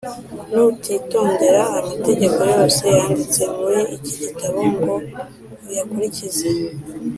[0.53, 4.93] nutitondera amategeko yose yanditse muri iki gitabo ngo
[5.67, 6.47] uyakurikize,+